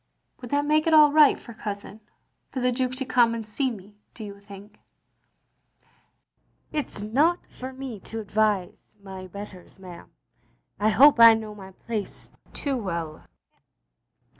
[0.41, 2.01] "Would that make it all right for Cousin—
[2.51, 4.79] for the Duke to come and see me, do you think?
[6.71, 10.09] ""It 's not for me to advise my betters, ma'am.
[10.79, 13.25] I hope I know my place too well.